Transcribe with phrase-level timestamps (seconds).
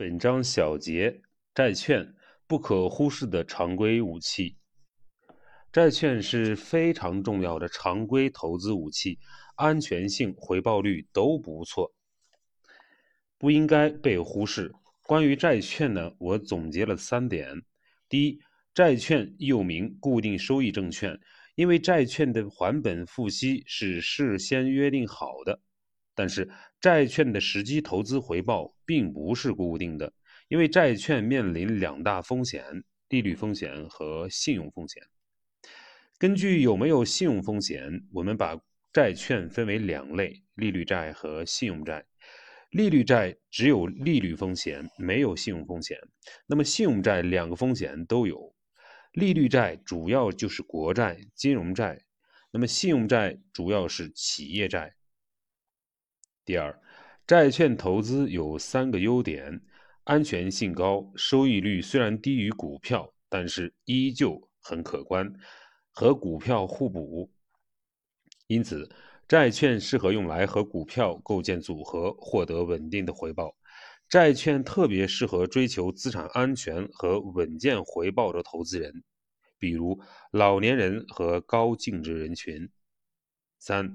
[0.00, 1.20] 本章小结：
[1.54, 2.14] 债券
[2.46, 4.56] 不可忽视的常规武器。
[5.70, 9.18] 债券是非常重要的常规投资武器，
[9.56, 11.92] 安全性、回报率都不错，
[13.36, 14.72] 不应该被忽视。
[15.02, 17.60] 关于债券呢，我总结了三点：
[18.08, 18.40] 第一，
[18.72, 21.20] 债券又名固定收益证券，
[21.56, 25.60] 因为债券的还本付息是事先约定好的。
[26.20, 26.46] 但是，
[26.82, 30.12] 债券的实际投资回报并不是固定的，
[30.48, 35.02] 因为债券面临两大风险：利率风险和信用风险。
[36.18, 38.60] 根据有没有信用风险，我们把
[38.92, 42.04] 债券分为两类：利率债和信用债。
[42.68, 45.96] 利率债只有利率风险，没有信用风险。
[46.46, 48.54] 那么，信用债两个风险都有。
[49.12, 51.98] 利率债主要就是国债、金融债，
[52.52, 54.94] 那么信用债主要是企业债。
[56.44, 56.80] 第二，
[57.26, 59.60] 债券投资有三个优点：
[60.04, 65.32] 安全性高，收益率虽然低于股票，但是依旧很可观，
[65.92, 67.30] 和股票互补。
[68.48, 68.88] 因此，
[69.28, 73.54] 债券适合用来和股票构建组合，获得稳定的回报。
[74.08, 79.04] 债券特别适合追求资产安全和稳健回报的投资人，
[79.56, 80.00] 比如
[80.32, 82.68] 老年人和高净值人群。
[83.60, 83.94] 三。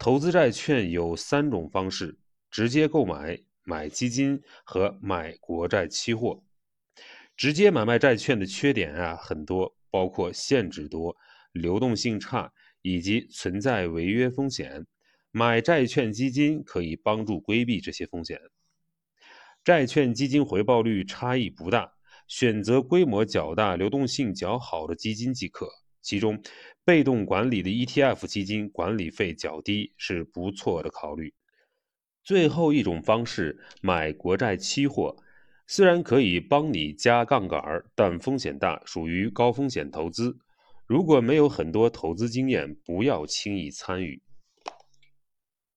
[0.00, 2.16] 投资债券有三种方式：
[2.50, 6.42] 直接购买、买基金和买国债期货。
[7.36, 11.14] 直接买卖债券的缺点啊很多，包括限制多、
[11.52, 14.86] 流动性差以及存在违约风险。
[15.32, 18.40] 买债券基金可以帮助规避这些风险。
[19.62, 21.92] 债券基金回报率差异不大，
[22.26, 25.68] 选择规模较大、流动性较好的基金即可。
[26.02, 26.42] 其中，
[26.84, 31.32] 被动管理的 ETF 基金管理费较低，是不错的考虑。
[32.22, 35.16] 最后一种方式，买国债期货，
[35.66, 37.62] 虽然可以帮你加杠杆，
[37.94, 40.36] 但风险大，属于高风险投资。
[40.86, 44.20] 如果没有很多投资经验，不要轻易参与。